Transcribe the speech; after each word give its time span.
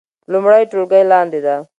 لومړۍ 0.31 0.63
ټولګی 0.71 1.03
لاندې 1.11 1.39
ده 1.45 1.55